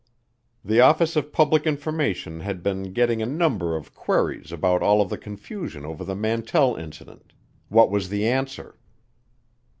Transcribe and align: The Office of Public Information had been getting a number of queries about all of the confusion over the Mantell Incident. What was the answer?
The 0.65 0.81
Office 0.81 1.15
of 1.15 1.31
Public 1.31 1.67
Information 1.67 2.39
had 2.39 2.63
been 2.63 2.91
getting 2.91 3.21
a 3.21 3.25
number 3.27 3.75
of 3.75 3.93
queries 3.93 4.51
about 4.51 4.81
all 4.81 4.99
of 4.99 5.11
the 5.11 5.15
confusion 5.19 5.85
over 5.85 6.03
the 6.03 6.15
Mantell 6.15 6.75
Incident. 6.75 7.33
What 7.69 7.91
was 7.91 8.09
the 8.09 8.25
answer? 8.27 8.79